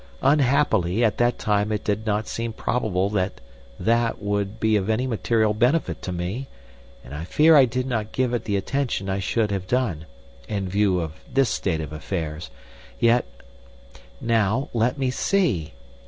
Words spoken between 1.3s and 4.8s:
time it did not seem probable that that would be